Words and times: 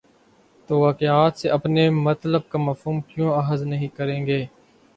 توواقعات 0.69 1.37
سے 1.37 1.49
اپنے 1.49 1.89
مطلب 1.89 2.49
کا 2.49 2.59
مفہوم 2.59 2.99
کیوں 3.01 3.31
اخذ 3.33 3.63
نہیں 3.63 3.87
کریں 3.95 4.25
گے؟ 4.25 4.45